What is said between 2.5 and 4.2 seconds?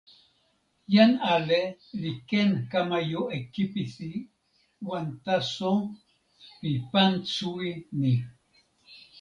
kama jo e kipisi